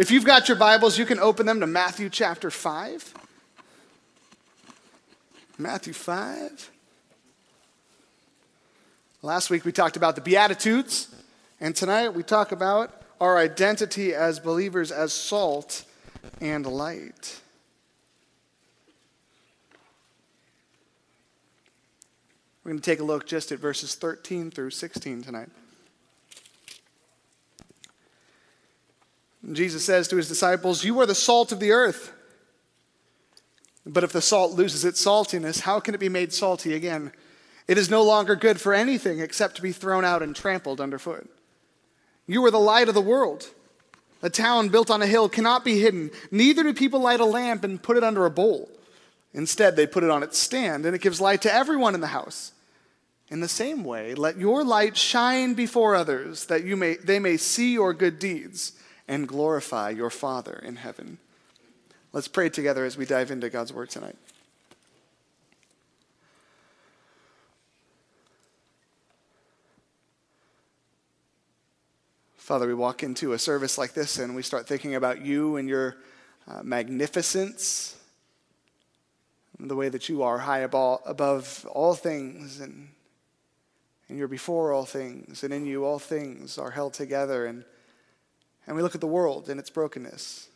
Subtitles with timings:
[0.00, 3.12] If you've got your Bibles, you can open them to Matthew chapter 5.
[5.58, 6.70] Matthew 5.
[9.20, 11.14] Last week we talked about the Beatitudes,
[11.60, 15.84] and tonight we talk about our identity as believers as salt
[16.40, 17.38] and light.
[22.64, 25.50] We're going to take a look just at verses 13 through 16 tonight.
[29.52, 32.12] Jesus says to his disciples, You are the salt of the earth.
[33.86, 37.12] But if the salt loses its saltiness, how can it be made salty again?
[37.66, 41.28] It is no longer good for anything except to be thrown out and trampled underfoot.
[42.26, 43.48] You are the light of the world.
[44.22, 46.10] A town built on a hill cannot be hidden.
[46.30, 48.70] Neither do people light a lamp and put it under a bowl.
[49.32, 52.08] Instead, they put it on its stand, and it gives light to everyone in the
[52.08, 52.52] house.
[53.30, 57.36] In the same way, let your light shine before others, that you may, they may
[57.36, 58.72] see your good deeds
[59.10, 61.18] and glorify your Father in heaven.
[62.12, 64.14] Let's pray together as we dive into God's Word tonight.
[72.36, 75.68] Father, we walk into a service like this and we start thinking about you and
[75.68, 75.96] your
[76.48, 77.96] uh, magnificence,
[79.58, 82.88] and the way that you are high above all things, and,
[84.08, 87.46] and you're before all things, and in you all things are held together.
[87.46, 87.64] And,
[88.70, 90.48] and we look at the world and its brokenness.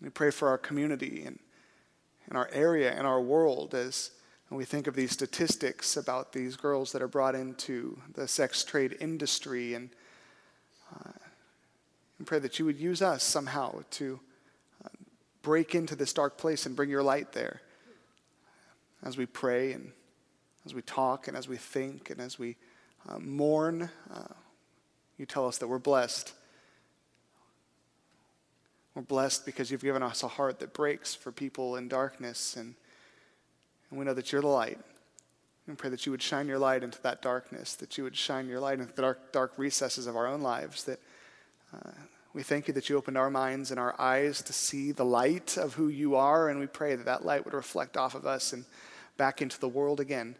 [0.00, 1.38] We pray for our community and,
[2.26, 4.10] and our area and our world as
[4.48, 8.96] we think of these statistics about these girls that are brought into the sex trade
[9.00, 9.90] industry and
[10.94, 11.10] uh,
[12.16, 14.18] and pray that you would use us somehow to
[14.82, 14.88] uh,
[15.42, 17.60] break into this dark place and bring your light there
[19.02, 19.92] as we pray and
[20.64, 22.56] as we talk and as we think and as we
[23.10, 23.90] uh, mourn.
[24.10, 24.24] Uh,
[25.18, 26.32] you tell us that we're blessed.
[29.02, 32.76] We're blessed because you've given us a heart that breaks for people in darkness, and,
[33.90, 34.78] and we know that you're the light.
[35.66, 38.46] And pray that you would shine your light into that darkness, that you would shine
[38.46, 41.00] your light into the dark, dark recesses of our own lives, that
[41.74, 41.90] uh,
[42.32, 45.56] we thank you that you opened our minds and our eyes to see the light
[45.56, 48.52] of who you are, and we pray that that light would reflect off of us
[48.52, 48.64] and
[49.16, 50.36] back into the world again.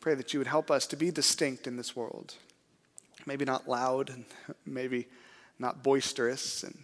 [0.00, 2.36] Pray that you would help us to be distinct in this world.
[3.26, 4.24] Maybe not loud, and
[4.64, 5.08] maybe
[5.58, 6.83] not boisterous, and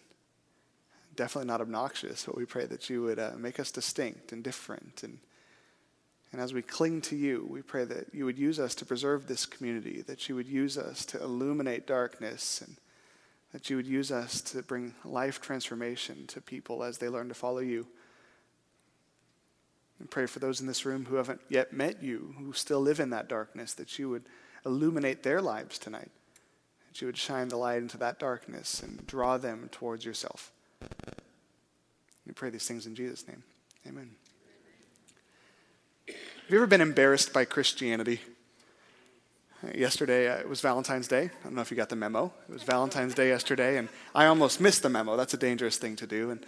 [1.16, 5.02] definitely not obnoxious, but we pray that you would uh, make us distinct and different.
[5.02, 5.18] And,
[6.32, 9.26] and as we cling to you, we pray that you would use us to preserve
[9.26, 12.76] this community, that you would use us to illuminate darkness and
[13.52, 17.34] that you would use us to bring life transformation to people as they learn to
[17.34, 17.86] follow you.
[19.98, 23.00] And pray for those in this room who haven't yet met you, who still live
[23.00, 24.24] in that darkness, that you would
[24.64, 26.10] illuminate their lives tonight,
[26.88, 30.52] that you would shine the light into that darkness and draw them towards yourself.
[32.26, 33.42] We pray these things in Jesus' name.
[33.88, 34.10] Amen.
[36.06, 36.16] Have
[36.48, 38.20] you ever been embarrassed by Christianity?
[39.74, 41.24] Yesterday, uh, it was Valentine's Day.
[41.24, 42.32] I don't know if you got the memo.
[42.48, 45.16] It was Valentine's Day yesterday, and I almost missed the memo.
[45.16, 46.30] That's a dangerous thing to do.
[46.30, 46.46] And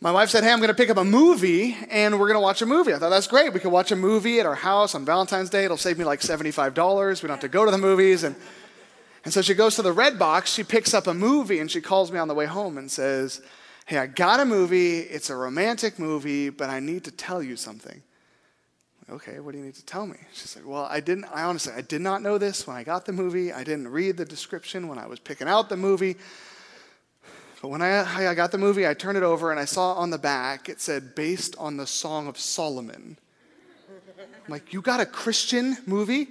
[0.00, 2.40] my wife said, Hey, I'm going to pick up a movie, and we're going to
[2.40, 2.94] watch a movie.
[2.94, 3.52] I thought, That's great.
[3.52, 5.64] We could watch a movie at our house on Valentine's Day.
[5.64, 7.22] It'll save me like $75.
[7.22, 8.22] We don't have to go to the movies.
[8.22, 8.36] And,
[9.24, 12.10] and so she goes to the Redbox, she picks up a movie, and she calls
[12.10, 13.40] me on the way home and says,
[13.86, 15.00] Hey, I got a movie.
[15.00, 18.02] It's a romantic movie, but I need to tell you something
[19.12, 20.16] okay, what do you need to tell me?
[20.32, 23.06] She's like, well, I didn't, I honestly, I did not know this when I got
[23.06, 23.52] the movie.
[23.52, 26.16] I didn't read the description when I was picking out the movie.
[27.60, 30.10] But when I, I got the movie, I turned it over and I saw on
[30.10, 33.18] the back, it said, based on the Song of Solomon.
[33.88, 36.28] I'm like, you got a Christian movie?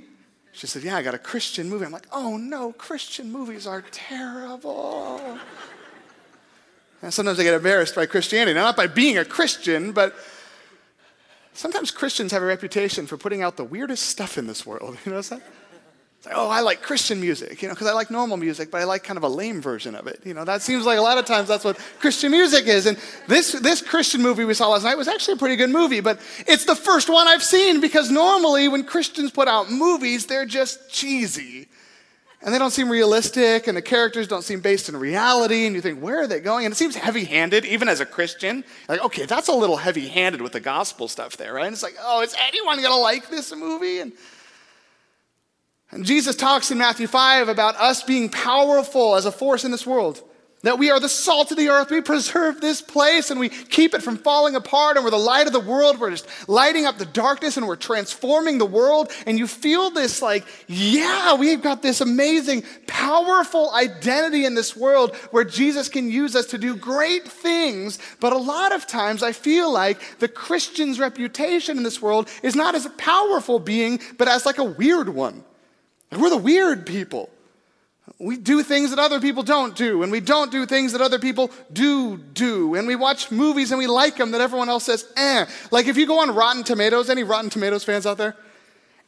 [0.59, 1.85] She said, yeah, I got a Christian movie.
[1.85, 5.39] I'm like, oh no, Christian movies are terrible.
[7.01, 10.15] and sometimes I get embarrassed by Christianity, not by being a Christian, but
[11.59, 14.97] Sometimes Christians have a reputation for putting out the weirdest stuff in this world.
[15.05, 15.41] You know what I'm saying?
[16.19, 18.81] It's like, oh, I like Christian music, you know, because I like normal music, but
[18.81, 20.19] I like kind of a lame version of it.
[20.25, 22.87] You know, that seems like a lot of times that's what Christian music is.
[22.87, 22.97] And
[23.29, 26.19] this, this Christian movie we saw last night was actually a pretty good movie, but
[26.39, 30.91] it's the first one I've seen because normally when Christians put out movies, they're just
[30.91, 31.69] cheesy
[32.41, 35.81] and they don't seem realistic, and the characters don't seem based in reality, and you
[35.81, 36.65] think, where are they going?
[36.65, 38.63] And it seems heavy handed, even as a Christian.
[38.87, 41.65] Like, okay, that's a little heavy handed with the gospel stuff there, right?
[41.65, 43.99] And it's like, oh, is anyone going to like this movie?
[43.99, 44.13] And,
[45.91, 49.87] and Jesus talks in Matthew 5 about us being powerful as a force in this
[49.87, 50.23] world.
[50.61, 51.89] that we are the salt of the earth.
[51.89, 54.97] We preserve this place and we keep it from falling apart.
[54.97, 55.97] And we're the light of the world.
[55.97, 59.09] We're just lighting up the darkness and we're transforming the world.
[59.25, 65.15] And you feel this like, yeah, we've got this amazing, powerful identity in this world
[65.31, 67.97] where Jesus can use us to do great things.
[68.19, 72.53] But a lot of times I feel like the Christian's reputation in this world is
[72.53, 75.45] not as a powerful being, but as like a weird one.
[76.11, 77.29] We're the weird people.
[78.17, 81.19] We do things that other people don't do, and we don't do things that other
[81.19, 82.75] people do do.
[82.75, 85.45] And we watch movies and we like them that everyone else says, eh.
[85.71, 88.35] Like if you go on Rotten Tomatoes, any Rotten Tomatoes fans out there?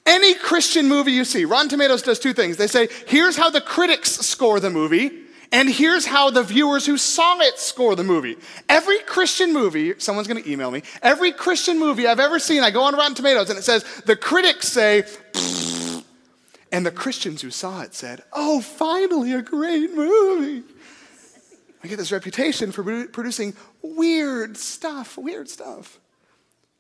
[0.06, 2.58] Any Christian movie you see, Rotten Tomatoes does two things.
[2.58, 5.12] They say, here's how the critics score the movie,
[5.52, 8.38] and here's how the viewers who saw it score the movie.
[8.70, 12.84] Every Christian movie, someone's gonna email me, every Christian movie I've ever seen, I go
[12.84, 15.04] on Rotten Tomatoes and it says, the critics say,
[16.72, 20.64] and the Christians who saw it said, Oh, finally, a great movie.
[21.84, 26.00] I get this reputation for producing weird stuff, weird stuff.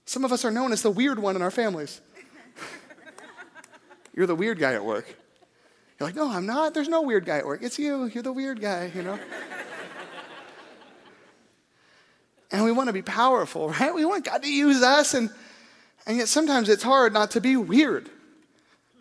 [0.05, 2.01] Some of us are known as the weird one in our families.
[4.13, 5.07] You're the weird guy at work.
[5.99, 6.73] You're like, no, I'm not.
[6.73, 7.61] There's no weird guy at work.
[7.63, 8.05] It's you.
[8.05, 9.19] You're the weird guy, you know?
[12.51, 13.93] and we want to be powerful, right?
[13.93, 15.29] We want God to use us, and,
[16.05, 18.09] and yet sometimes it's hard not to be weird.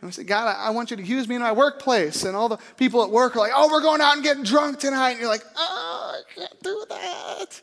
[0.00, 2.24] And we say, God, I want you to use me in my workplace.
[2.24, 4.78] And all the people at work are like, oh, we're going out and getting drunk
[4.78, 5.10] tonight.
[5.10, 7.60] And you're like, oh, I can't do that.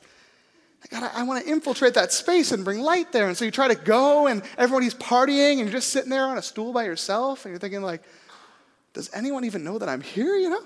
[0.89, 3.27] God, I, want to infiltrate that space and bring light there.
[3.27, 6.37] And so you try to go and everybody's partying and you're just sitting there on
[6.37, 8.03] a stool by yourself and you're thinking like,
[8.93, 10.61] does anyone even know that I'm here, you know?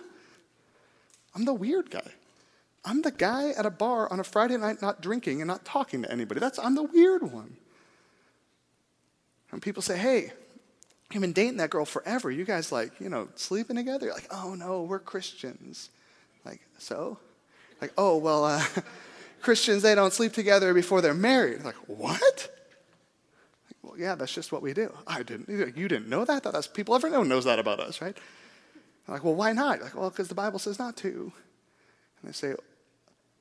[1.34, 2.12] I'm the weird guy.
[2.86, 6.04] I'm the guy at a bar on a Friday night not drinking and not talking
[6.04, 6.40] to anybody.
[6.40, 7.58] That's I'm the weird one.
[9.52, 10.32] And people say, "Hey,
[11.12, 12.32] You've been dating that girl forever.
[12.32, 14.06] You guys like, you know, sleeping together?
[14.06, 15.90] You're like, oh no, we're Christians.
[16.46, 17.18] Like, so?
[17.82, 18.64] Like, oh, well, uh,
[19.42, 21.64] Christians, they don't sleep together before they're married.
[21.64, 22.50] Like, what?
[23.68, 24.94] Like, well, yeah, that's just what we do.
[25.08, 25.50] I didn't.
[25.50, 26.44] You didn't know that?
[26.44, 26.96] That's people.
[26.96, 28.16] Everyone knows that about us, right?
[29.08, 29.82] I'm like, well, why not?
[29.82, 31.10] Like, well, because the Bible says not to.
[31.10, 32.54] And they say,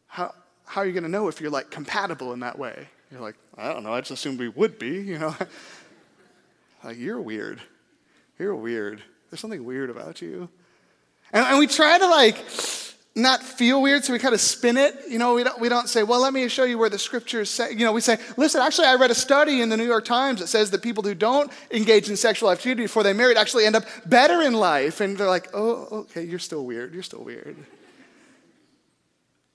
[0.06, 0.34] how,
[0.64, 2.88] how are you going to know if you're like compatible in that way?
[3.11, 3.93] You're like, I don't know.
[3.93, 5.37] I just assumed we would be, you know.
[6.82, 7.60] Like, you're weird.
[8.38, 9.02] You're weird.
[9.30, 10.48] There's something weird about you.
[11.32, 12.36] And, and we try to like
[13.14, 14.94] not feel weird, so we kind of spin it.
[15.08, 17.50] You know, we don't, we don't say, well, let me show you where the scriptures
[17.50, 20.04] say, you know, we say, listen, actually, I read a study in the New York
[20.04, 23.66] Times that says that people who don't engage in sexual activity before they married actually
[23.66, 25.00] end up better in life.
[25.00, 26.94] And they're like, oh, okay, you're still weird.
[26.94, 27.56] You're still weird.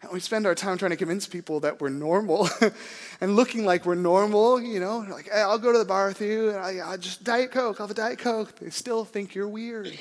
[0.05, 2.47] And we spend our time trying to convince people that we're normal
[3.21, 6.21] and looking like we're normal, you know, like, hey, I'll go to the bar with
[6.21, 8.55] you, and I, I just Diet Coke, I'll have a Diet Coke.
[8.59, 9.97] They still think you're weird.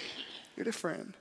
[0.56, 1.14] You're different.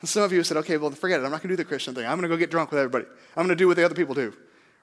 [0.00, 1.24] And some of you said, okay, well, forget it.
[1.24, 2.04] I'm not going to do the Christian thing.
[2.06, 3.06] I'm going to go get drunk with everybody.
[3.36, 4.32] I'm going to do what the other people do.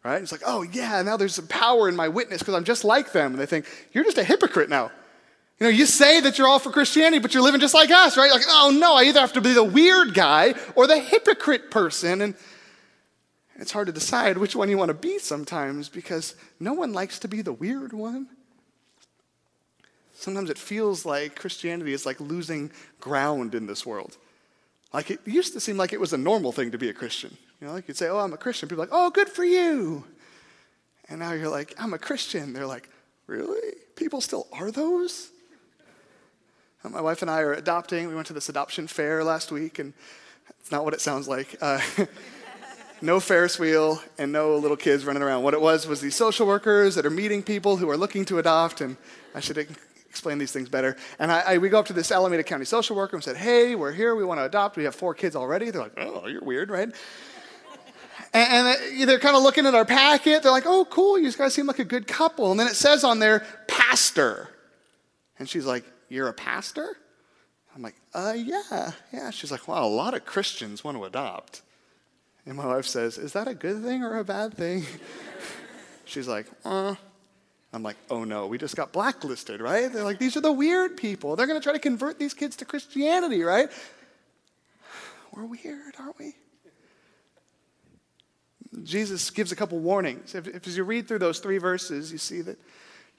[0.03, 0.21] Right?
[0.21, 3.13] It's like, oh, yeah, now there's some power in my witness because I'm just like
[3.13, 3.31] them.
[3.31, 4.91] And they think, you're just a hypocrite now.
[5.61, 8.17] You know, you say that you're all for Christianity, but you're living just like us,
[8.17, 8.31] right?
[8.31, 12.21] Like, oh, no, I either have to be the weird guy or the hypocrite person.
[12.21, 12.35] And
[13.57, 17.19] it's hard to decide which one you want to be sometimes because no one likes
[17.19, 18.27] to be the weird one.
[20.13, 24.17] Sometimes it feels like Christianity is like losing ground in this world.
[24.93, 27.35] Like it used to seem like it was a normal thing to be a Christian.
[27.59, 28.69] You know, like you'd say, Oh, I'm a Christian.
[28.69, 30.05] People are like, Oh, good for you.
[31.09, 32.53] And now you're like, I'm a Christian.
[32.53, 32.89] They're like,
[33.27, 33.73] Really?
[33.95, 35.29] People still are those?
[36.89, 38.09] My wife and I are adopting.
[38.09, 39.93] We went to this adoption fair last week, and
[40.59, 41.55] it's not what it sounds like.
[41.61, 41.79] Uh,
[43.03, 45.43] no Ferris wheel, and no little kids running around.
[45.43, 48.39] What it was was these social workers that are meeting people who are looking to
[48.39, 48.95] adopt, and
[49.35, 49.57] I should
[50.09, 50.95] explain these things better.
[51.19, 53.75] And I, I, we go up to this Alameda County social worker and said, Hey,
[53.75, 54.77] we're here, we want to adopt.
[54.77, 55.69] We have four kids already.
[55.69, 56.89] They're like, Oh, you're weird, right?
[58.33, 60.41] And, and they're kind of looking at our packet.
[60.41, 62.51] They're like, Oh, cool, you guys seem like a good couple.
[62.51, 64.49] And then it says on there, Pastor.
[65.39, 66.95] And she's like, You're a pastor?
[67.75, 69.31] I'm like, uh, yeah, yeah.
[69.31, 71.63] She's like, wow, a lot of Christians want to adopt.
[72.45, 74.85] And my wife says, Is that a good thing or a bad thing?
[76.05, 76.95] She's like, Uh.
[77.71, 79.91] I'm like, Oh no, we just got blacklisted, right?
[79.91, 81.35] They're like, These are the weird people.
[81.35, 83.69] They're going to try to convert these kids to Christianity, right?
[85.31, 86.35] We're weird, aren't we?
[88.83, 90.35] Jesus gives a couple warnings.
[90.35, 92.57] If, if, as you read through those three verses, you see that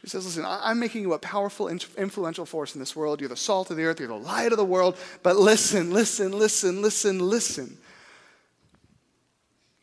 [0.03, 3.21] he says, Listen, I'm making you a powerful, influential force in this world.
[3.21, 4.99] You're the salt of the earth, you're the light of the world.
[5.23, 7.79] But listen, listen, listen, listen, listen.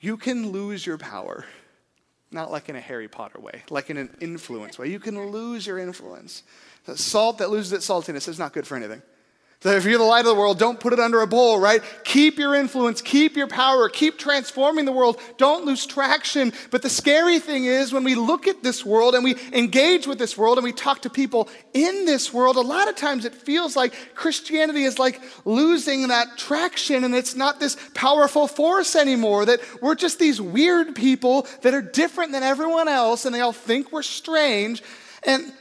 [0.02, 1.46] You can lose your power,
[2.32, 4.90] not like in a Harry Potter way, like in an influence way.
[4.90, 6.42] You can lose your influence.
[6.96, 9.04] Salt that loses its saltiness is not good for anything.
[9.64, 11.84] So if you're the light of the world, don't put it under a bowl, right?
[12.04, 15.20] Keep your influence, keep your power, keep transforming the world.
[15.38, 16.52] Don't lose traction.
[16.72, 20.18] But the scary thing is when we look at this world and we engage with
[20.18, 23.36] this world and we talk to people in this world, a lot of times it
[23.36, 29.46] feels like Christianity is like losing that traction and it's not this powerful force anymore.
[29.46, 33.54] That we're just these weird people that are different than everyone else and they all
[33.54, 34.82] think we're strange.
[35.22, 35.54] And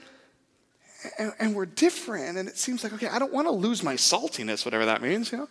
[1.18, 2.38] and, and we're different.
[2.38, 5.32] And it seems like, okay, I don't want to lose my saltiness, whatever that means,
[5.32, 5.48] you know?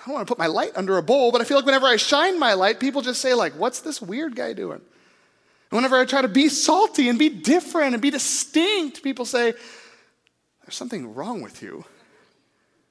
[0.00, 1.86] I don't want to put my light under a bowl, but I feel like whenever
[1.86, 4.80] I shine my light, people just say, like, what's this weird guy doing?
[5.70, 9.52] And whenever I try to be salty and be different and be distinct, people say,
[10.62, 11.84] there's something wrong with you.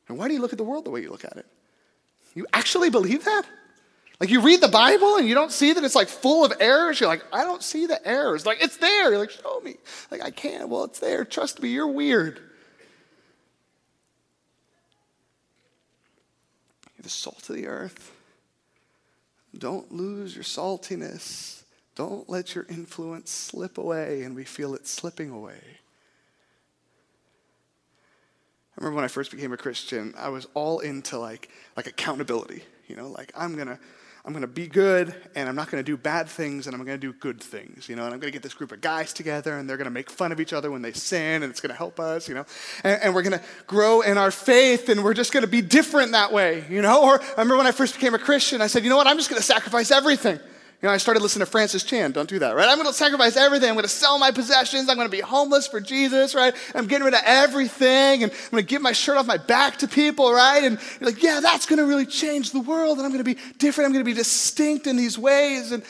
[0.10, 1.46] And why do you look at the world the way you look at it?
[2.34, 3.44] You actually believe that?
[4.20, 7.00] Like you read the Bible and you don't see that it's like full of errors.
[7.00, 8.46] You're like, I don't see the errors.
[8.46, 9.10] Like it's there.
[9.10, 9.76] You're like, show me.
[10.10, 10.70] Like I can't.
[10.70, 11.26] Well, it's there.
[11.26, 12.40] Trust me, you're weird.
[16.96, 18.14] You're the salt of the earth.
[19.58, 21.64] Don't lose your saltiness.
[21.96, 25.60] Don't let your influence slip away and we feel it slipping away.
[28.78, 32.64] I remember when I first became a Christian, I was all into like like accountability.
[32.88, 33.80] You know, like I'm gonna
[34.26, 36.84] I'm going to be good and I'm not going to do bad things and I'm
[36.84, 38.82] going to do good things, you know, and I'm going to get this group of
[38.82, 41.52] guys together and they're going to make fun of each other when they sin and
[41.52, 42.44] it's going to help us, you know,
[42.84, 45.62] and, and we're going to grow in our faith and we're just going to be
[45.62, 47.04] different that way, you know.
[47.04, 49.18] Or I remember when I first became a Christian, I said, you know what, I'm
[49.18, 50.40] just going to sacrifice everything.
[50.82, 52.12] You know, I started listening to Francis Chan.
[52.12, 52.68] Don't do that, right?
[52.68, 53.70] I'm going to sacrifice everything.
[53.70, 54.90] I'm going to sell my possessions.
[54.90, 56.54] I'm going to be homeless for Jesus, right?
[56.76, 59.78] I'm getting rid of everything, and I'm going to give my shirt off my back
[59.78, 60.64] to people, right?
[60.64, 63.36] And you're like, yeah, that's going to really change the world, and I'm going to
[63.36, 63.88] be different.
[63.88, 65.72] I'm going to be distinct in these ways.
[65.72, 65.82] And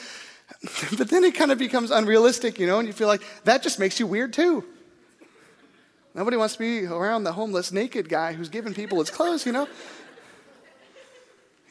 [0.98, 3.80] but then it kind of becomes unrealistic, you know, and you feel like that just
[3.80, 4.63] makes you weird too.
[6.13, 9.51] Nobody wants to be around the homeless naked guy who's giving people his clothes, you
[9.51, 9.68] know.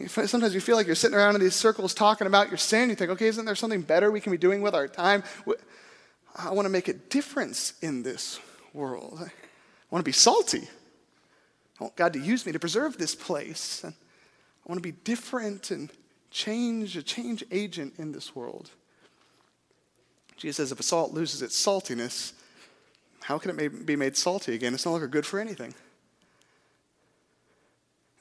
[0.09, 2.91] Sometimes you feel like you're sitting around in these circles talking about your sin.
[2.91, 5.23] You think, okay, isn't there something better we can be doing with our time?
[6.37, 8.41] I want to make a difference in this
[8.73, 9.19] world.
[9.21, 9.31] I
[9.91, 10.69] want to be salty.
[11.81, 13.85] I want God to use me to preserve this place.
[13.85, 13.93] I
[14.67, 15.91] want to be different and
[16.31, 18.71] change, a change agent in this world.
[20.37, 22.33] Jesus says if a salt loses its saltiness,
[23.23, 24.75] how can it be made salty again?
[24.75, 25.73] It's no longer good for anything.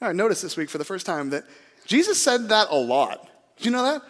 [0.00, 1.44] I noticed this week for the first time that
[1.86, 3.28] Jesus said that a lot.
[3.58, 4.02] Do you know that?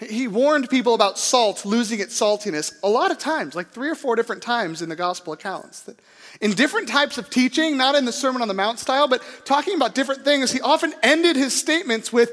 [0.00, 3.96] He warned people about salt losing its saltiness a lot of times, like three or
[3.96, 5.80] four different times in the gospel accounts.
[5.82, 5.98] That
[6.40, 9.74] in different types of teaching, not in the Sermon on the Mount style, but talking
[9.74, 12.30] about different things, he often ended his statements with,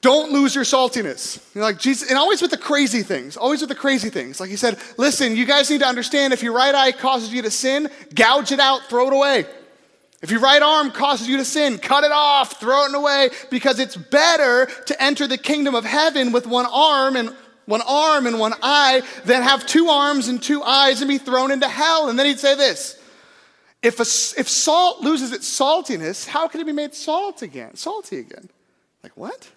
[0.00, 1.36] don't lose your saltiness.
[1.54, 4.40] You know, like Jesus, and always with the crazy things, always with the crazy things.
[4.40, 7.42] Like he said, listen, you guys need to understand if your right eye causes you
[7.42, 9.46] to sin, gouge it out, throw it away.
[10.22, 13.78] If your right arm causes you to sin, cut it off, throw it away, because
[13.78, 17.34] it's better to enter the kingdom of heaven with one arm and
[17.66, 21.50] one arm and one eye than have two arms and two eyes and be thrown
[21.50, 22.08] into hell.
[22.08, 22.98] And then he'd say this
[23.82, 27.76] if, a, if salt loses its saltiness, how can it be made salt again?
[27.76, 28.48] Salty again.
[29.02, 29.50] Like what?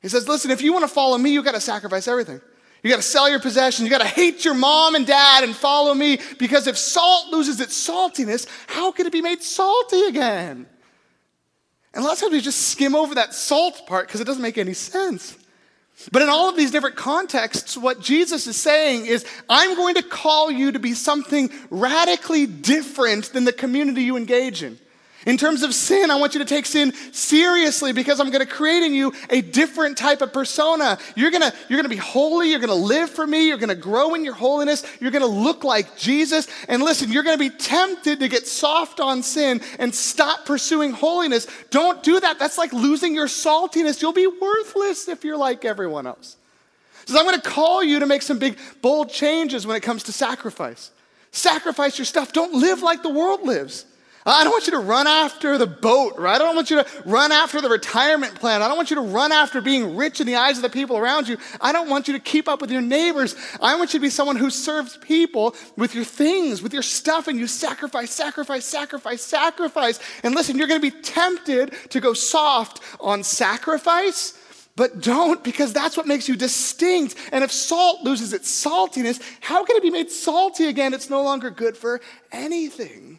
[0.00, 2.40] He says, listen, if you want to follow me, you've got to sacrifice everything.
[2.82, 3.84] You got to sell your possessions.
[3.84, 7.60] You got to hate your mom and dad and follow me because if salt loses
[7.60, 10.66] its saltiness, how can it be made salty again?
[11.94, 14.42] And a lot of times we just skim over that salt part because it doesn't
[14.42, 15.36] make any sense.
[16.12, 20.02] But in all of these different contexts, what Jesus is saying is, I'm going to
[20.02, 24.78] call you to be something radically different than the community you engage in.
[25.26, 28.50] In terms of sin, I want you to take sin seriously because I'm going to
[28.50, 30.96] create in you a different type of persona.
[31.16, 32.50] You're going to, you're going to be holy.
[32.50, 33.48] You're going to live for me.
[33.48, 34.84] You're going to grow in your holiness.
[35.00, 36.46] You're going to look like Jesus.
[36.68, 40.92] And listen, you're going to be tempted to get soft on sin and stop pursuing
[40.92, 41.48] holiness.
[41.70, 42.38] Don't do that.
[42.38, 44.00] That's like losing your saltiness.
[44.00, 46.36] You'll be worthless if you're like everyone else.
[47.06, 50.04] So I'm going to call you to make some big, bold changes when it comes
[50.04, 50.92] to sacrifice.
[51.32, 52.32] Sacrifice your stuff.
[52.32, 53.84] Don't live like the world lives.
[54.30, 56.34] I don't want you to run after the boat, right?
[56.34, 58.62] I don't want you to run after the retirement plan.
[58.62, 60.98] I don't want you to run after being rich in the eyes of the people
[60.98, 61.38] around you.
[61.60, 63.36] I don't want you to keep up with your neighbors.
[63.60, 67.28] I want you to be someone who serves people with your things, with your stuff,
[67.28, 70.00] and you sacrifice, sacrifice, sacrifice, sacrifice.
[70.22, 74.38] And listen, you're going to be tempted to go soft on sacrifice.
[74.76, 77.16] But don't because that's what makes you distinct.
[77.32, 80.94] And if salt loses its saltiness, how can it be made salty again?
[80.94, 83.18] It's no longer good for anything.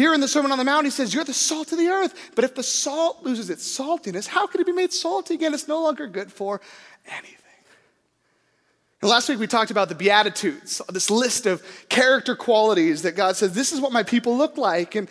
[0.00, 2.30] Here in the Sermon on the Mount, he says, You're the salt of the earth.
[2.34, 5.52] But if the salt loses its saltiness, how can it be made salty again?
[5.52, 6.62] It's no longer good for
[7.06, 7.36] anything.
[9.02, 13.36] And last week we talked about the Beatitudes, this list of character qualities that God
[13.36, 14.94] says, This is what my people look like.
[14.94, 15.06] And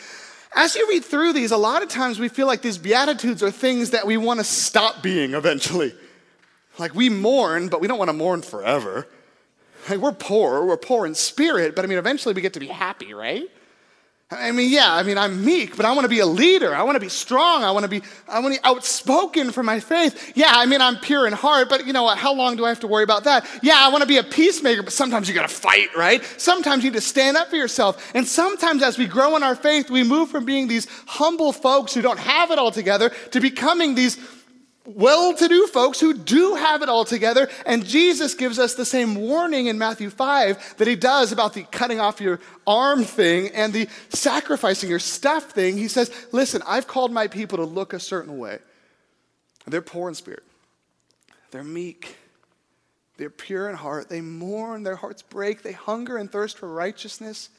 [0.56, 3.52] as you read through these, a lot of times we feel like these Beatitudes are
[3.52, 5.94] things that we want to stop being eventually.
[6.80, 9.08] Like we mourn, but we don't want to mourn forever.
[9.88, 12.66] Like we're poor, we're poor in spirit, but I mean, eventually we get to be
[12.66, 13.48] happy, right?
[14.32, 16.76] I mean, yeah, I mean, I'm meek, but I want to be a leader.
[16.76, 17.64] I want to be strong.
[17.64, 20.34] I want to be, I want to be outspoken for my faith.
[20.36, 22.20] Yeah, I mean, I'm pure in heart, but you know what?
[22.20, 23.48] How long do I have to worry about that?
[23.64, 26.24] Yeah, I want to be a peacemaker, but sometimes you got to fight, right?
[26.38, 28.12] Sometimes you need to stand up for yourself.
[28.14, 31.96] And sometimes as we grow in our faith, we move from being these humble folks
[31.96, 34.16] who don't have it all together to becoming these
[34.96, 37.50] well to do folks who do have it all together.
[37.66, 41.64] And Jesus gives us the same warning in Matthew 5 that he does about the
[41.64, 45.78] cutting off your arm thing and the sacrificing your stuff thing.
[45.78, 48.60] He says, Listen, I've called my people to look a certain way.
[49.68, 50.44] They're poor in spirit,
[51.52, 52.18] they're meek,
[53.18, 57.50] they're pure in heart, they mourn, their hearts break, they hunger and thirst for righteousness.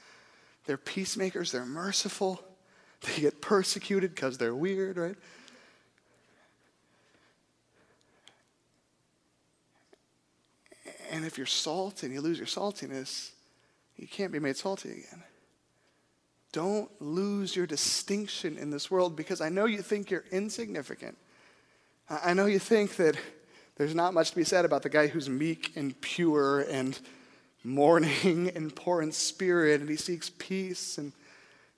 [0.66, 2.42] They're peacemakers, they're merciful,
[3.02, 5.16] they get persecuted because they're weird, right?
[11.20, 13.32] And if you're salt and you lose your saltiness,
[13.98, 15.22] you can't be made salty again.
[16.50, 21.18] Don't lose your distinction in this world because I know you think you're insignificant.
[22.08, 23.18] I know you think that
[23.76, 26.98] there's not much to be said about the guy who's meek and pure and
[27.62, 30.96] mourning and poor in spirit and he seeks peace.
[30.96, 31.12] And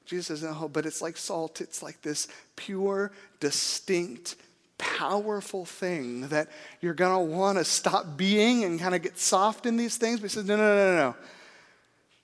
[0.07, 1.61] Jesus says, no, but it's like salt.
[1.61, 4.37] It's like this pure, distinct,
[4.83, 6.49] powerful thing that
[6.81, 10.19] you're going to want to stop being and kind of get soft in these things.
[10.19, 11.17] But he says, no, no, no, no, no.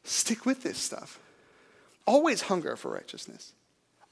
[0.03, 1.21] Stick with this stuff.
[2.05, 3.53] Always hunger for righteousness.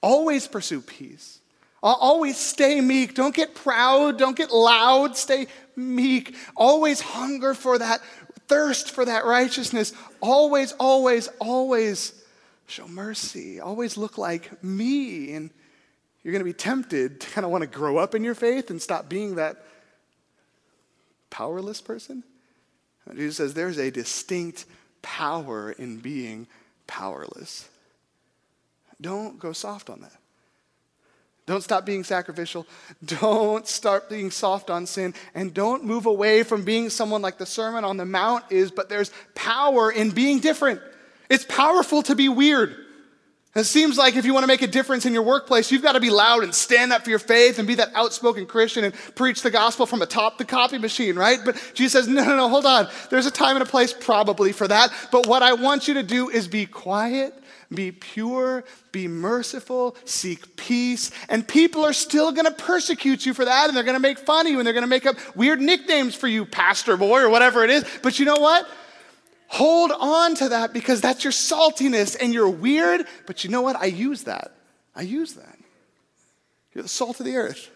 [0.00, 1.40] Always pursue peace.
[1.82, 3.14] Always stay meek.
[3.14, 4.18] Don't get proud.
[4.18, 5.16] Don't get loud.
[5.16, 6.34] Stay meek.
[6.56, 8.00] Always hunger for that,
[8.46, 9.92] thirst for that righteousness.
[10.20, 12.12] Always, always, always
[12.66, 13.60] show mercy.
[13.60, 15.32] Always look like me.
[15.32, 15.50] And
[16.26, 18.70] you're going to be tempted to kind of want to grow up in your faith
[18.70, 19.64] and stop being that
[21.30, 22.24] powerless person.
[23.14, 24.64] Jesus says there's a distinct
[25.02, 26.48] power in being
[26.88, 27.68] powerless.
[29.00, 30.16] Don't go soft on that.
[31.46, 32.66] Don't stop being sacrificial.
[33.04, 35.14] Don't start being soft on sin.
[35.32, 38.88] And don't move away from being someone like the Sermon on the Mount is, but
[38.88, 40.80] there's power in being different.
[41.30, 42.85] It's powerful to be weird.
[43.56, 45.92] It seems like if you want to make a difference in your workplace, you've got
[45.92, 48.92] to be loud and stand up for your faith and be that outspoken Christian and
[49.14, 51.38] preach the gospel from atop the copy machine, right?
[51.42, 52.86] But Jesus says, no, no, no, hold on.
[53.08, 54.92] There's a time and a place probably for that.
[55.10, 57.32] But what I want you to do is be quiet,
[57.72, 61.10] be pure, be merciful, seek peace.
[61.30, 64.18] And people are still going to persecute you for that and they're going to make
[64.18, 67.22] fun of you and they're going to make up weird nicknames for you, pastor boy
[67.22, 67.86] or whatever it is.
[68.02, 68.68] But you know what?
[69.48, 73.76] Hold on to that because that's your saltiness and you're weird, but you know what?
[73.76, 74.56] I use that.
[74.94, 75.58] I use that.
[76.74, 77.70] You're the salt of the earth.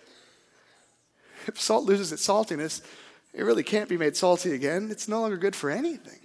[1.47, 2.83] If salt loses its saltiness,
[3.33, 4.89] it really can't be made salty again.
[4.91, 6.19] It's no longer good for anything.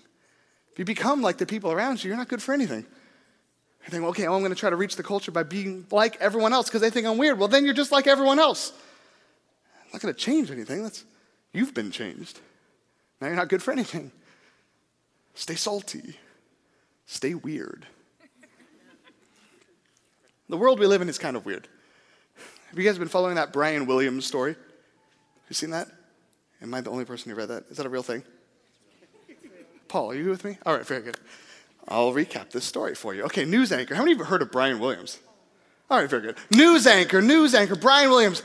[0.73, 2.85] If you become like the people around you, you're not good for anything.
[3.85, 6.19] You think, okay, well, I'm going to try to reach the culture by being like
[6.19, 7.37] everyone else because they think I'm weird.
[7.37, 8.73] Well, then you're just like everyone else.
[9.83, 10.81] I'm not going to change anything.
[10.81, 11.05] That's,
[11.53, 12.39] you've been changed.
[13.21, 14.11] Now you're not good for anything.
[15.35, 16.17] Stay salty.
[17.05, 17.85] Stay weird.
[20.49, 21.67] the world we live in is kind of weird.
[22.69, 24.53] Have you guys been following that Brian Williams story?
[24.53, 25.87] Have you seen that?
[26.61, 27.65] Am I the only person who read that?
[27.69, 28.23] Is that a real thing?
[29.87, 30.57] Paul, are you with me?
[30.65, 31.17] All right, very good.
[31.87, 33.23] I'll recap this story for you.
[33.23, 33.93] Okay, news anchor.
[33.93, 35.19] How many of you have heard of Brian Williams?
[35.89, 36.37] All right, very good.
[36.49, 38.41] News anchor, news anchor, Brian Williams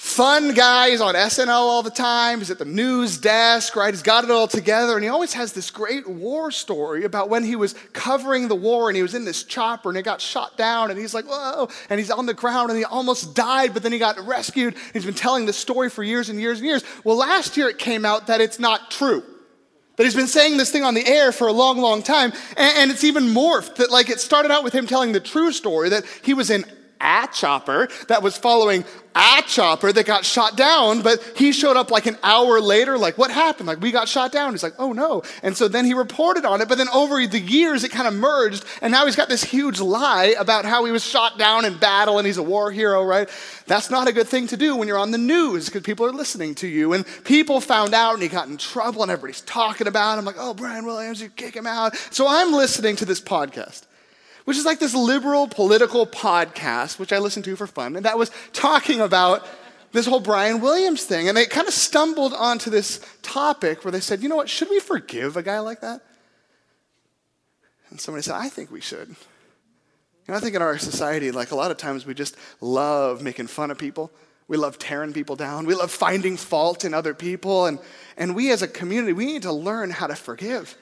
[0.00, 0.92] fun guy.
[0.92, 2.38] He's on SNL all the time.
[2.38, 3.92] He's at the news desk, right?
[3.92, 4.94] He's got it all together.
[4.94, 8.88] And he always has this great war story about when he was covering the war
[8.88, 11.68] and he was in this chopper and it got shot down and he's like, whoa.
[11.90, 14.74] And he's on the ground and he almost died, but then he got rescued.
[14.94, 16.82] He's been telling this story for years and years and years.
[17.04, 19.22] Well, last year it came out that it's not true.
[19.96, 22.32] That he's been saying this thing on the air for a long, long time.
[22.56, 25.52] And, and it's even morphed that, like, it started out with him telling the true
[25.52, 26.64] story that he was in
[27.00, 28.84] a chopper that was following
[29.14, 33.18] a chopper that got shot down, but he showed up like an hour later, like,
[33.18, 33.66] what happened?
[33.66, 34.52] Like, we got shot down.
[34.52, 35.22] He's like, oh no.
[35.42, 38.14] And so then he reported on it, but then over the years it kind of
[38.14, 41.76] merged, and now he's got this huge lie about how he was shot down in
[41.78, 43.28] battle and he's a war hero, right?
[43.66, 46.12] That's not a good thing to do when you're on the news because people are
[46.12, 46.92] listening to you.
[46.92, 50.36] And people found out and he got in trouble and everybody's talking about him, like,
[50.38, 51.96] oh, Brian Williams, you kick him out.
[52.10, 53.82] So I'm listening to this podcast
[54.44, 58.18] which is like this liberal political podcast, which I listen to for fun, and that
[58.18, 59.46] was talking about
[59.92, 61.28] this whole Brian Williams thing.
[61.28, 64.70] And they kind of stumbled onto this topic where they said, you know what, should
[64.70, 66.00] we forgive a guy like that?
[67.90, 69.16] And somebody said, I think we should.
[70.26, 73.48] And I think in our society, like a lot of times we just love making
[73.48, 74.12] fun of people.
[74.46, 75.66] We love tearing people down.
[75.66, 77.66] We love finding fault in other people.
[77.66, 77.78] And,
[78.16, 80.76] and we as a community, we need to learn how to forgive.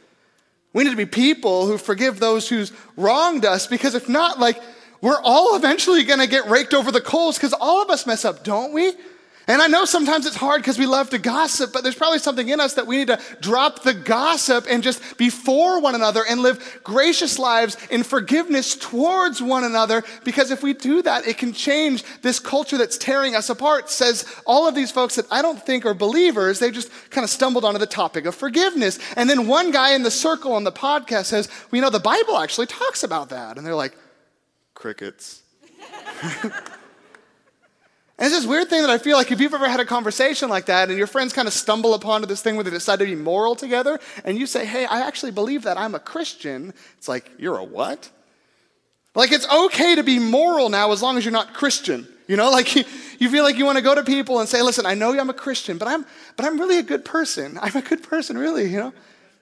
[0.78, 4.62] We need to be people who forgive those who's wronged us because if not, like,
[5.00, 8.24] we're all eventually going to get raked over the coals because all of us mess
[8.24, 8.92] up, don't we?
[9.48, 12.50] And I know sometimes it's hard because we love to gossip, but there's probably something
[12.50, 16.22] in us that we need to drop the gossip and just be for one another
[16.28, 20.04] and live gracious lives in forgiveness towards one another.
[20.22, 23.88] Because if we do that, it can change this culture that's tearing us apart.
[23.88, 27.30] Says all of these folks that I don't think are believers, they just kind of
[27.30, 28.98] stumbled onto the topic of forgiveness.
[29.16, 32.36] And then one guy in the circle on the podcast says, you know, the Bible
[32.36, 33.56] actually talks about that.
[33.56, 33.96] And they're like,
[34.74, 35.42] Crickets.
[38.18, 40.48] And it's this weird thing that I feel like if you've ever had a conversation
[40.48, 43.04] like that and your friends kind of stumble upon this thing where they decide to
[43.04, 47.06] be moral together and you say, hey, I actually believe that I'm a Christian, it's
[47.06, 48.10] like, you're a what?
[49.14, 52.08] Like it's okay to be moral now as long as you're not Christian.
[52.26, 52.84] You know, like you,
[53.20, 55.30] you feel like you want to go to people and say, listen, I know I'm
[55.30, 56.04] a Christian, but I'm,
[56.36, 57.56] but I'm really a good person.
[57.62, 58.92] I'm a good person, really, you know?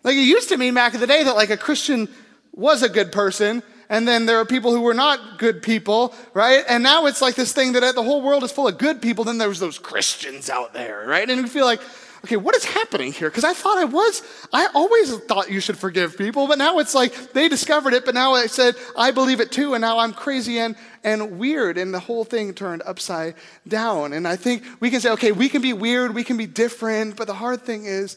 [0.05, 2.09] Like it used to mean back in the day that like a Christian
[2.53, 6.65] was a good person and then there are people who were not good people, right?
[6.69, 9.25] And now it's like this thing that the whole world is full of good people,
[9.25, 11.29] then there's those Christians out there, right?
[11.29, 11.81] And you feel like,
[12.25, 13.31] okay, what is happening here?
[13.31, 14.23] Because I thought I was,
[14.53, 18.15] I always thought you should forgive people, but now it's like they discovered it, but
[18.15, 21.95] now I said, I believe it too, and now I'm crazy and, and weird, and
[21.95, 23.35] the whole thing turned upside
[23.69, 24.13] down.
[24.13, 27.17] And I think we can say, okay, we can be weird, we can be different,
[27.17, 28.17] but the hard thing is,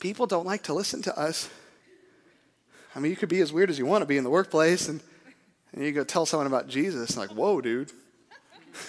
[0.00, 1.48] people don't like to listen to us
[2.98, 4.88] I mean, you could be as weird as you want to be in the workplace,
[4.88, 5.00] and,
[5.72, 7.92] and you go tell someone about Jesus, and like, whoa, dude.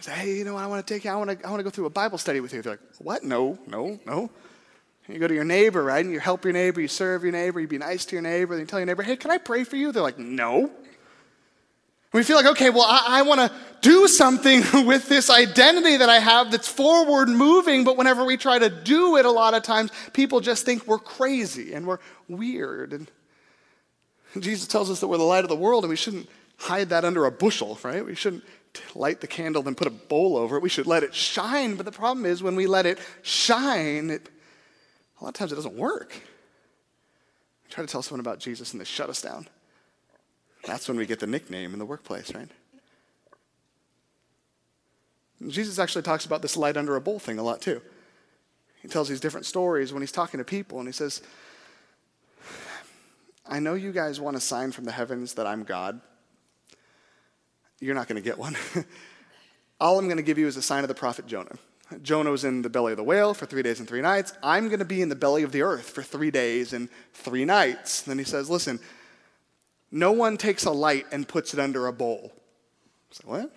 [0.00, 0.64] Say, hey, you know what?
[0.64, 1.10] I want to take you.
[1.10, 1.46] I want to.
[1.46, 2.60] I want to go through a Bible study with you.
[2.60, 3.24] They're like, what?
[3.24, 4.30] No, no, no.
[5.06, 6.04] And you go to your neighbor, right?
[6.04, 8.52] And you help your neighbor, you serve your neighbor, you be nice to your neighbor,
[8.52, 9.90] and you tell your neighbor, hey, can I pray for you?
[9.90, 10.70] They're like, no.
[12.14, 13.50] We feel like, okay, well, I, I want to
[13.80, 18.56] do something with this identity that I have that's forward moving, but whenever we try
[18.56, 21.98] to do it, a lot of times people just think we're crazy and we're
[22.28, 22.92] weird.
[22.92, 23.10] And
[24.38, 27.04] Jesus tells us that we're the light of the world and we shouldn't hide that
[27.04, 28.06] under a bushel, right?
[28.06, 28.44] We shouldn't
[28.94, 30.62] light the candle and put a bowl over it.
[30.62, 31.74] We should let it shine.
[31.74, 34.30] But the problem is when we let it shine, it,
[35.20, 36.12] a lot of times it doesn't work.
[37.64, 39.48] We try to tell someone about Jesus and they shut us down.
[40.66, 42.48] That's when we get the nickname in the workplace, right?
[45.48, 47.82] Jesus actually talks about this light under a bowl thing a lot too.
[48.80, 51.22] He tells these different stories when he's talking to people, and he says,
[53.46, 56.00] I know you guys want a sign from the heavens that I'm God.
[57.80, 58.56] You're not going to get one.
[59.80, 61.56] All I'm going to give you is a sign of the prophet Jonah.
[62.02, 64.32] Jonah was in the belly of the whale for three days and three nights.
[64.42, 67.44] I'm going to be in the belly of the earth for three days and three
[67.44, 68.02] nights.
[68.02, 68.80] Then he says, Listen,
[69.94, 72.32] no one takes a light and puts it under a bowl.
[73.12, 73.52] Said, what?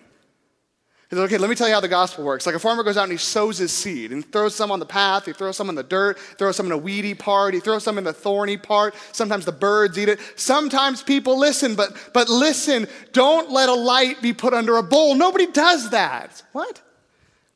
[1.10, 2.46] He said, okay, let me tell you how the gospel works.
[2.46, 4.86] Like a farmer goes out and he sows his seed and throws some on the
[4.86, 7.82] path, he throws some in the dirt, throws some in a weedy part, he throws
[7.82, 8.94] some in the thorny part.
[9.10, 10.20] Sometimes the birds eat it.
[10.36, 15.16] Sometimes people listen, but, but listen, don't let a light be put under a bowl.
[15.16, 16.42] Nobody does that.
[16.52, 16.80] What?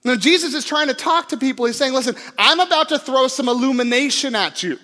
[0.03, 1.67] Now, Jesus is trying to talk to people.
[1.67, 4.81] He's saying, listen, I'm about to throw some illumination at you.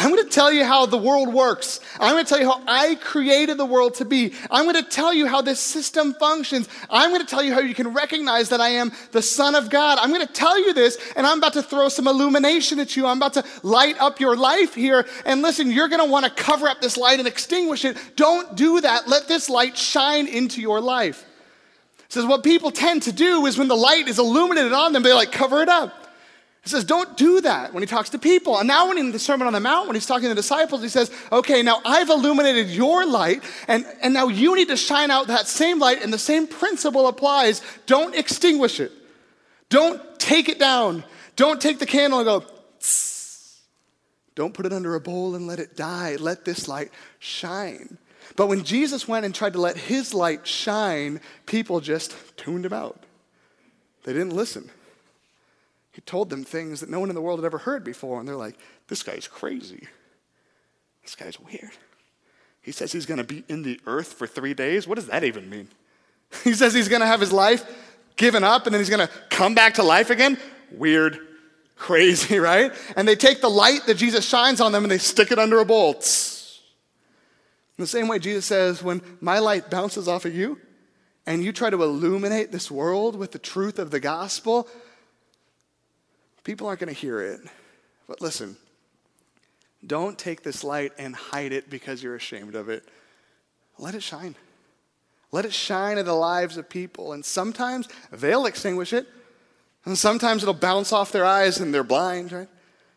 [0.00, 1.78] I'm going to tell you how the world works.
[2.00, 4.32] I'm going to tell you how I created the world to be.
[4.50, 6.70] I'm going to tell you how this system functions.
[6.88, 9.68] I'm going to tell you how you can recognize that I am the Son of
[9.68, 9.98] God.
[10.00, 13.04] I'm going to tell you this, and I'm about to throw some illumination at you.
[13.04, 15.06] I'm about to light up your life here.
[15.26, 17.98] And listen, you're going to want to cover up this light and extinguish it.
[18.16, 19.06] Don't do that.
[19.06, 21.26] Let this light shine into your life.
[21.98, 25.02] It says what people tend to do is when the light is illuminated on them,
[25.02, 25.99] they like cover it up.
[26.62, 28.58] He says, don't do that when he talks to people.
[28.58, 30.82] And now, when in the Sermon on the Mount, when he's talking to the disciples,
[30.82, 35.10] he says, okay, now I've illuminated your light, and, and now you need to shine
[35.10, 37.62] out that same light, and the same principle applies.
[37.86, 38.92] Don't extinguish it,
[39.70, 41.02] don't take it down,
[41.34, 42.44] don't take the candle and go,
[42.78, 43.62] Tss.
[44.34, 46.16] don't put it under a bowl and let it die.
[46.16, 47.96] Let this light shine.
[48.36, 52.74] But when Jesus went and tried to let his light shine, people just tuned him
[52.74, 53.02] out.
[54.04, 54.70] They didn't listen.
[56.00, 58.26] He told them things that no one in the world had ever heard before, and
[58.26, 58.56] they're like,
[58.88, 59.86] this guy's crazy.
[61.02, 61.72] This guy's weird.
[62.62, 64.88] He says he's going to be in the earth for three days.
[64.88, 65.68] What does that even mean?
[66.44, 67.66] he says he's going to have his life
[68.16, 70.38] given up and then he's going to come back to life again.
[70.72, 71.18] Weird,
[71.76, 72.72] crazy, right?
[72.96, 75.60] And they take the light that Jesus shines on them and they stick it under
[75.60, 75.92] a bowl.
[75.92, 76.00] In
[77.76, 80.58] the same way, Jesus says, when my light bounces off of you
[81.26, 84.66] and you try to illuminate this world with the truth of the gospel,
[86.44, 87.40] People aren't going to hear it.
[88.08, 88.56] But listen,
[89.86, 92.84] don't take this light and hide it because you're ashamed of it.
[93.78, 94.34] let it shine.
[95.32, 97.12] Let it shine in the lives of people.
[97.12, 99.06] And sometimes they'll extinguish it.
[99.84, 102.48] And sometimes it'll bounce off their eyes and they're blind, right?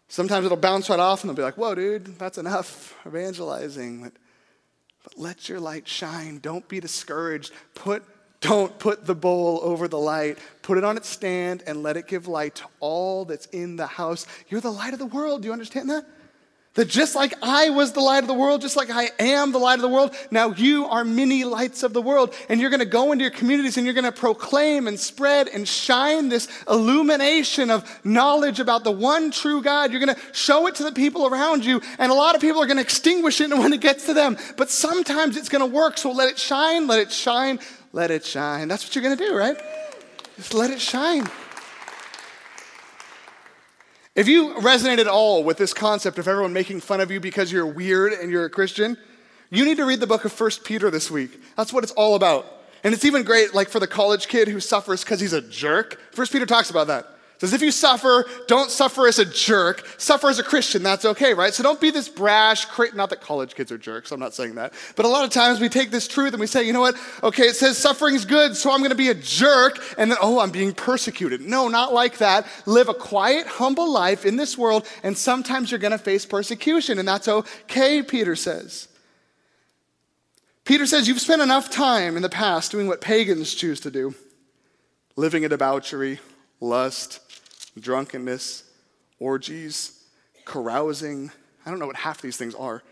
[0.09, 4.03] Sometimes it'll bounce right off and they'll be like, whoa, dude, that's enough evangelizing.
[4.03, 4.13] But,
[5.03, 6.39] but let your light shine.
[6.39, 7.53] Don't be discouraged.
[7.73, 8.03] Put,
[8.43, 10.37] don't put the bowl over the light.
[10.61, 13.87] Put it on its stand and let it give light to all that's in the
[13.87, 14.27] house.
[14.49, 15.41] You're the light of the world.
[15.41, 16.05] Do you understand that?
[16.73, 19.59] That just like I was the light of the world, just like I am the
[19.59, 22.33] light of the world, now you are many lights of the world.
[22.49, 25.47] And you're going to go into your communities and you're going to proclaim and spread
[25.47, 29.91] and shine this illumination of knowledge about the one true God.
[29.91, 31.79] You're going to show it to the people around you.
[31.99, 34.35] And a lot of people are going to extinguish it when it gets to them.
[34.57, 35.99] But sometimes it's going to work.
[35.99, 37.59] So let it shine, let it shine,
[37.93, 38.67] let it shine.
[38.67, 39.55] That's what you're going to do, right?
[40.35, 41.25] Just let it shine.
[44.15, 47.51] If you resonate at all with this concept of everyone making fun of you because
[47.51, 48.97] you're weird and you're a Christian,
[49.49, 51.39] you need to read the book of 1 Peter this week.
[51.55, 52.45] That's what it's all about.
[52.83, 55.99] And it's even great, like for the college kid who suffers because he's a jerk.
[56.11, 57.12] First Peter talks about that
[57.43, 59.85] says if you suffer, don't suffer as a jerk.
[59.97, 60.81] Suffer as a Christian.
[60.81, 61.53] That's okay, right?
[61.53, 62.65] So don't be this brash.
[62.93, 64.11] Not that college kids are jerks.
[64.11, 64.73] I'm not saying that.
[64.95, 66.95] But a lot of times we take this truth and we say, you know what?
[67.21, 70.39] Okay, it says suffering's good, so I'm going to be a jerk, and then oh,
[70.39, 71.41] I'm being persecuted.
[71.41, 72.47] No, not like that.
[72.65, 76.99] Live a quiet, humble life in this world, and sometimes you're going to face persecution,
[76.99, 78.01] and that's okay.
[78.03, 78.87] Peter says.
[80.65, 84.15] Peter says, You've spent enough time in the past doing what pagans choose to do
[85.15, 86.19] living in debauchery,
[86.59, 87.19] lust,
[87.79, 88.63] drunkenness,
[89.19, 90.03] orgies,
[90.45, 91.31] carousing.
[91.65, 92.83] I don't know what half these things are.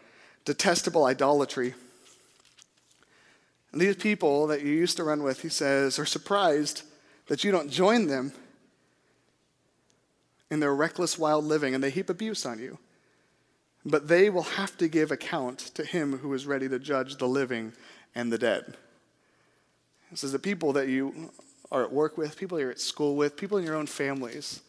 [0.46, 1.74] Detestable idolatry.
[3.72, 6.84] And these people that you used to run with, he says, are surprised
[7.28, 8.34] that you don't join them
[10.50, 12.78] in their reckless, wild living, and they heap abuse on you.
[13.86, 17.28] But they will have to give account to him who is ready to judge the
[17.28, 17.74] living
[18.14, 18.78] and the dead.
[20.12, 21.32] This is the people that you
[21.72, 24.62] are at work with, people you're at school with, people in your own families.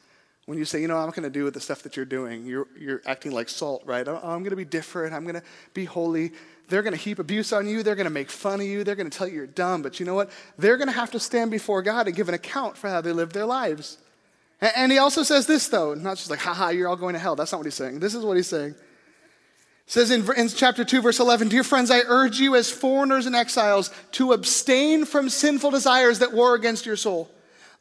[0.47, 2.45] When you say, you know, I'm going to do with the stuff that you're doing,
[2.45, 4.07] you're, you're acting like salt, right?
[4.09, 5.15] Oh, I'm going to be different.
[5.15, 6.33] I'm going to be holy.
[6.69, 7.85] They're going to heap abuse on you.
[7.85, 8.83] They're going to make fun of you.
[8.83, 9.83] They're going to tell you you're dumb.
[9.83, 10.31] But you know what?
[10.59, 13.13] They're going to have to stand before God and give an account for how they
[13.13, 13.99] lived their lives.
[14.61, 17.21] And, and he also says this, though, not just like, haha, you're all going to
[17.21, 17.37] hell.
[17.37, 18.01] That's not what he's saying.
[18.01, 18.71] This is what he's saying.
[18.71, 18.77] It
[19.87, 23.37] says in, in chapter 2, verse 11, Dear friends, I urge you as foreigners and
[23.37, 27.31] exiles to abstain from sinful desires that war against your soul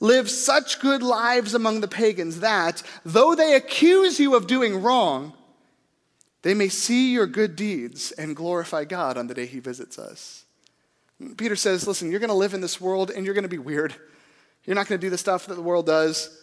[0.02, 5.32] live such good lives among the pagans that, though they accuse you of doing wrong,
[6.42, 10.44] they may see your good deeds and glorify God on the day he visits us.
[11.38, 13.60] Peter says, Listen, you're going to live in this world and you're going to be
[13.60, 13.96] weird.
[14.66, 16.38] You're not going to do the stuff that the world does.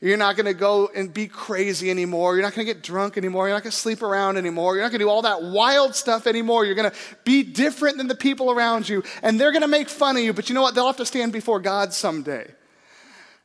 [0.00, 2.34] You're not going to go and be crazy anymore.
[2.34, 3.46] You're not going to get drunk anymore.
[3.46, 4.74] You're not going to sleep around anymore.
[4.74, 6.64] You're not going to do all that wild stuff anymore.
[6.64, 9.04] You're going to be different than the people around you.
[9.22, 10.32] And they're going to make fun of you.
[10.32, 10.74] But you know what?
[10.74, 12.50] They'll have to stand before God someday.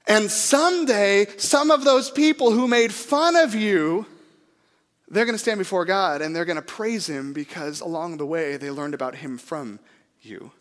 [0.07, 4.05] And someday, some of those people who made fun of you,
[5.09, 8.25] they're going to stand before God and they're going to praise Him because along the
[8.25, 9.79] way they learned about Him from
[10.21, 10.51] you.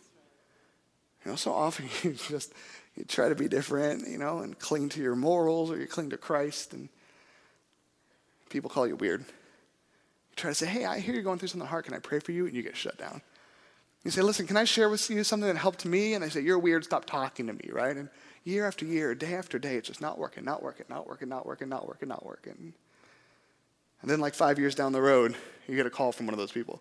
[1.24, 2.52] You know, so often you just
[2.96, 6.10] you try to be different, you know, and cling to your morals or you cling
[6.10, 6.88] to Christ, and
[8.48, 9.20] people call you weird.
[9.20, 11.84] You try to say, hey, I hear you're going through something hard.
[11.84, 12.46] Can I pray for you?
[12.46, 13.20] And you get shut down.
[14.02, 16.14] You say, listen, can I share with you something that helped me?
[16.14, 16.84] And they say, you're weird.
[16.84, 17.96] Stop talking to me, right?
[17.96, 18.08] And
[18.46, 21.46] year after year, day after day, it's just not working, not working, not working, not
[21.46, 22.72] working, not working, not working.
[24.02, 25.34] And then, like five years down the road,
[25.66, 26.80] you get a call from one of those people.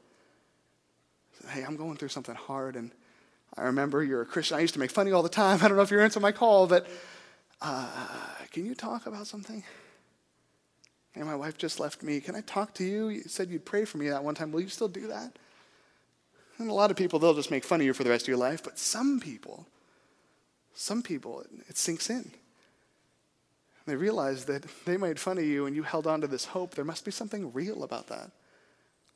[1.50, 2.92] Hey, I'm going through something hard, and
[3.58, 4.58] I remember you're a Christian.
[4.58, 5.60] I used to make fun of you all the time.
[5.62, 6.88] I don't know if you're answering my call, but
[7.62, 7.88] uh,
[8.52, 9.64] can you talk about something?
[11.16, 12.20] And my wife just left me.
[12.20, 13.10] Can I talk to you?
[13.10, 14.52] You said you'd pray for me that one time.
[14.52, 15.38] Will you still do that?
[16.58, 18.28] And a lot of people, they'll just make fun of you for the rest of
[18.28, 19.66] your life, but some people,
[20.76, 22.32] some people, it sinks in.
[23.86, 26.76] They realize that they made fun of you and you held on to this hope.
[26.76, 28.32] There must be something real about that.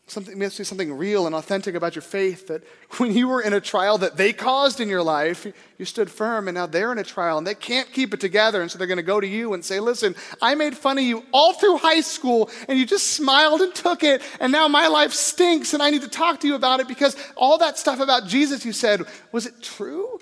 [0.08, 2.63] Something must be something real and authentic about your faith that
[2.98, 5.45] when you were in a trial that they caused in your life,
[5.78, 8.62] you stood firm and now they're in a trial and they can't keep it together.
[8.62, 11.04] And so they're going to go to you and say, Listen, I made fun of
[11.04, 14.22] you all through high school and you just smiled and took it.
[14.39, 17.15] And now my life stinks and I need to talk to you about it because
[17.36, 20.19] all that stuff about Jesus you said, was it true?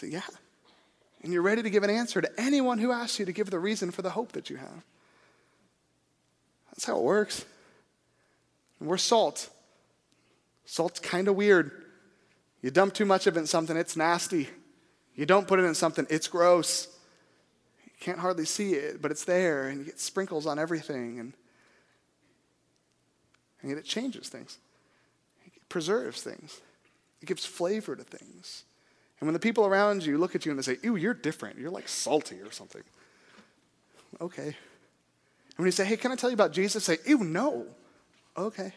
[0.00, 0.22] Say, Yeah.
[1.22, 3.58] And you're ready to give an answer to anyone who asks you to give the
[3.58, 4.84] reason for the hope that you have.
[6.70, 7.44] That's how it works.
[8.78, 9.50] And we're salt.
[10.64, 11.84] Salt's kind of weird.
[12.62, 14.48] You dump too much of it in something, it's nasty.
[15.14, 16.88] You don't put it in something, it's gross.
[17.84, 21.32] You can't hardly see it, but it's there, and you get sprinkles on everything, and,
[23.62, 24.58] and it changes things.
[25.44, 26.60] It preserves things,
[27.20, 28.64] it gives flavor to things.
[29.20, 31.58] And when the people around you look at you and they say, Ew, you're different,
[31.58, 32.82] you're like salty or something.
[34.20, 34.46] Okay.
[34.46, 36.84] And when you say, Hey, can I tell you about Jesus?
[36.84, 37.66] Say, Ew, no.
[38.36, 38.72] Okay.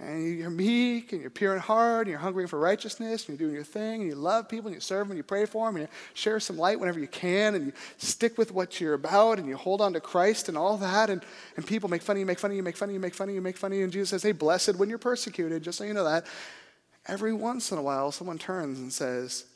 [0.00, 3.54] And you're meek and you're in heart and you're hungry for righteousness and you're doing
[3.56, 5.74] your thing and you love people and you serve them and you pray for them
[5.74, 9.40] and you share some light whenever you can and you stick with what you're about
[9.40, 11.10] and you hold on to Christ and all that.
[11.10, 11.24] And,
[11.56, 13.14] and people make fun of you, make fun of you, make fun of you, make
[13.16, 13.84] fun of you, make fun of you.
[13.84, 16.26] And Jesus says, Hey, blessed when you're persecuted, just so you know that.
[17.08, 19.46] Every once in a while, someone turns and says,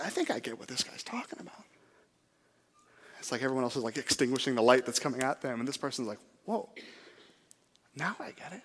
[0.00, 1.64] I think I get what this guy's talking about.
[3.18, 5.58] It's like everyone else is like extinguishing the light that's coming at them.
[5.58, 6.68] And this person's like, Whoa,
[7.94, 8.62] now I get it.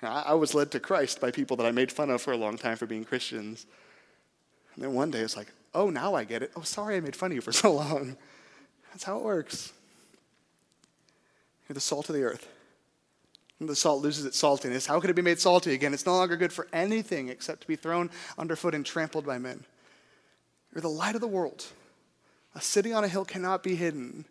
[0.00, 2.56] I was led to Christ by people that I made fun of for a long
[2.56, 3.66] time for being Christians.
[4.74, 6.52] And then one day it's like, oh, now I get it.
[6.56, 8.16] Oh, sorry I made fun of you for so long.
[8.92, 9.72] That's how it works.
[11.68, 12.48] You're the salt of the earth.
[13.60, 14.86] The salt loses its saltiness.
[14.86, 15.92] How could it be made salty again?
[15.92, 19.64] It's no longer good for anything except to be thrown underfoot and trampled by men.
[20.72, 21.64] You're the light of the world.
[22.54, 24.24] A city on a hill cannot be hidden.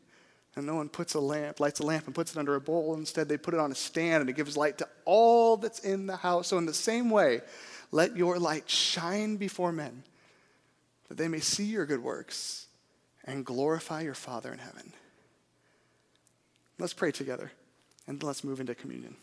[0.55, 2.95] And no one puts a lamp, lights a lamp and puts it under a bowl.
[2.95, 6.07] Instead, they put it on a stand and it gives light to all that's in
[6.07, 6.47] the house.
[6.47, 7.41] So, in the same way,
[7.91, 10.03] let your light shine before men,
[11.09, 12.65] that they may see your good works
[13.23, 14.93] and glorify your Father in heaven.
[16.79, 17.51] Let's pray together
[18.07, 19.15] and let's move into communion.